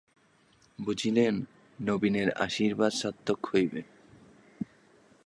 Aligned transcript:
বুঝিলেন, 0.79 1.33
নবীনের 1.79 2.29
আশীর্বাদ 2.37 2.91
সার্থক 2.91 3.39
হইবে। 3.45 3.81